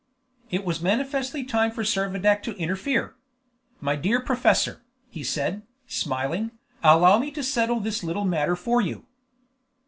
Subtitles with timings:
[0.49, 3.13] It was manifestly time for Servadac to interfere.
[3.79, 4.81] "My dear professor,"
[5.11, 9.05] he said, smiling, "allow me to settle this little matter for you."